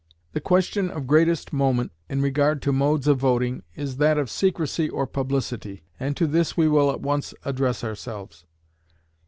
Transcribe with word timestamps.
The 0.33 0.41
question 0.41 0.89
of 0.89 1.05
greatest 1.05 1.53
moment 1.53 1.91
in 2.09 2.23
regard 2.23 2.59
to 2.63 2.71
modes 2.71 3.07
of 3.07 3.19
voting 3.19 3.61
is 3.75 3.97
that 3.97 4.17
of 4.17 4.31
secrecy 4.31 4.89
or 4.89 5.05
publicity, 5.05 5.83
and 5.99 6.17
to 6.17 6.25
this 6.25 6.57
we 6.57 6.67
will 6.67 6.89
at 6.89 7.01
once 7.01 7.35
address 7.45 7.83
ourselves. 7.83 8.47